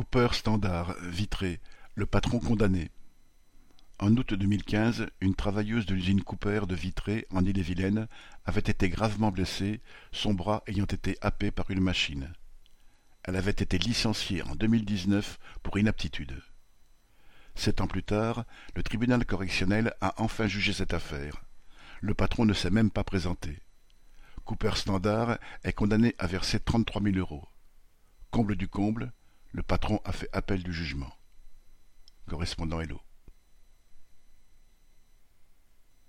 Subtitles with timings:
[0.00, 1.60] Cooper Standard, Vitré,
[1.94, 2.90] le patron condamné.
[3.98, 8.08] En août deux mille quinze, une travailleuse de l'usine Cooper de Vitré, en Ille-et-Vilaine,
[8.46, 12.32] avait été gravement blessée, son bras ayant été happé par une machine.
[13.24, 16.42] Elle avait été licenciée en deux mille dix-neuf pour inaptitude.
[17.54, 18.46] Sept ans plus tard,
[18.76, 21.44] le tribunal correctionnel a enfin jugé cette affaire.
[22.00, 23.58] Le patron ne s'est même pas présenté.
[24.46, 27.46] Cooper Standard est condamné à verser trente-trois mille euros.
[28.30, 29.12] Comble du comble,
[29.52, 31.12] le patron a fait appel du jugement.
[32.26, 33.00] Correspondant Hello.